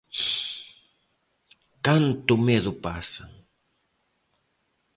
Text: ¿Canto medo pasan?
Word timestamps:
¿Canto 1.85 2.33
medo 2.47 2.71
pasan? 2.85 3.31